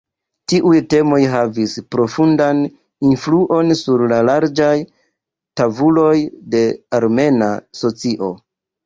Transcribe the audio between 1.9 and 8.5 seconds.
profundan influon sur larĝaj tavoloj de armena socio.